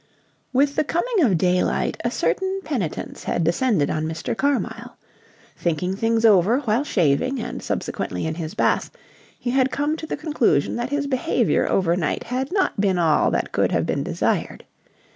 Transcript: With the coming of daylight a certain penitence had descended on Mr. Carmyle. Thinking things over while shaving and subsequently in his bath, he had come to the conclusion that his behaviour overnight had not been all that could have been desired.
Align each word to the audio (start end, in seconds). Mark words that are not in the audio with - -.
With 0.51 0.77
the 0.77 0.83
coming 0.83 1.21
of 1.21 1.37
daylight 1.37 1.95
a 2.03 2.09
certain 2.09 2.61
penitence 2.63 3.25
had 3.25 3.43
descended 3.43 3.91
on 3.91 4.07
Mr. 4.07 4.35
Carmyle. 4.35 4.97
Thinking 5.55 5.95
things 5.95 6.25
over 6.25 6.57
while 6.61 6.83
shaving 6.83 7.39
and 7.39 7.61
subsequently 7.61 8.25
in 8.25 8.33
his 8.33 8.55
bath, 8.55 8.89
he 9.37 9.51
had 9.51 9.69
come 9.69 9.95
to 9.97 10.07
the 10.07 10.17
conclusion 10.17 10.75
that 10.77 10.89
his 10.89 11.05
behaviour 11.05 11.67
overnight 11.69 12.23
had 12.23 12.51
not 12.51 12.81
been 12.81 12.97
all 12.97 13.29
that 13.29 13.51
could 13.51 13.71
have 13.71 13.85
been 13.85 14.01
desired. 14.01 14.63